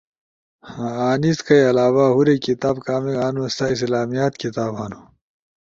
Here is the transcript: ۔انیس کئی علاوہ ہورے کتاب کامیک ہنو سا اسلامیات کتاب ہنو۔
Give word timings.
۔انیس 0.75 1.39
کئی 1.47 1.61
علاوہ 1.71 2.03
ہورے 2.13 2.35
کتاب 2.45 2.75
کامیک 2.85 3.17
ہنو 3.23 3.43
سا 3.55 3.65
اسلامیات 3.73 4.33
کتاب 4.43 4.71
ہنو۔ 4.81 5.01